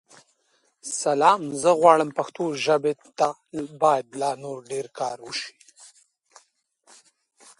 [1.01, 3.27] سلام؛ زه غواړم پښتو ژابې ته
[3.81, 5.53] بايد لا نور ډير کار وشې.